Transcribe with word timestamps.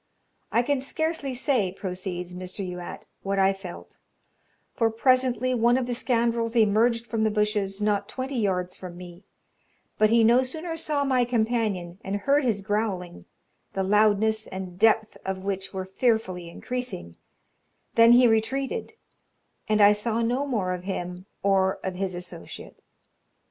"I 0.51 0.63
can 0.63 0.81
scarcely 0.81 1.35
say," 1.35 1.71
proceeds 1.71 2.33
Mr. 2.33 2.67
Youatt, 2.67 3.05
"what 3.21 3.37
I 3.37 3.53
felt; 3.53 3.99
for 4.73 4.89
presently 4.89 5.53
one 5.53 5.77
of 5.77 5.85
the 5.85 5.93
scoundrels 5.93 6.55
emerged 6.55 7.05
from 7.05 7.23
the 7.23 7.29
bushes, 7.29 7.79
not 7.83 8.09
twenty 8.09 8.39
yards 8.39 8.75
from 8.75 8.97
me; 8.97 9.25
but 9.99 10.09
he 10.09 10.23
no 10.23 10.41
sooner 10.41 10.75
saw 10.75 11.03
my 11.03 11.23
companion, 11.23 11.99
and 12.03 12.15
heard 12.15 12.43
his 12.43 12.63
growling, 12.63 13.27
the 13.73 13.83
loudness 13.83 14.47
and 14.47 14.79
depth 14.79 15.17
of 15.23 15.43
which 15.43 15.71
were 15.71 15.85
fearfully 15.85 16.49
increasing, 16.49 17.15
than 17.93 18.13
he 18.13 18.27
retreated, 18.27 18.93
and 19.67 19.81
I 19.81 19.93
saw 19.93 20.23
no 20.23 20.47
more 20.47 20.73
of 20.73 20.81
him 20.85 21.27
or 21.43 21.75
of 21.83 21.93
his 21.93 22.15
associate. 22.15 22.81